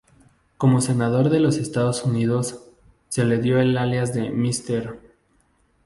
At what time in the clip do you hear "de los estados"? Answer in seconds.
1.29-2.01